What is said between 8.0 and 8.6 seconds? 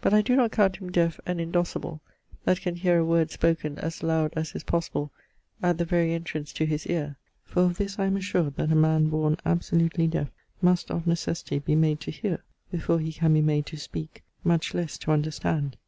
am assured